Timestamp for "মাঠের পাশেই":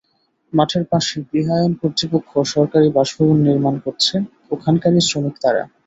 0.53-1.21